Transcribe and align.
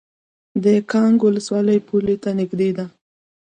د 0.63 0.65
کانګ 0.91 1.17
ولسوالۍ 1.23 1.79
پولې 1.87 2.15
ته 2.23 2.29
نږدې 2.39 2.69
ده 2.77 2.85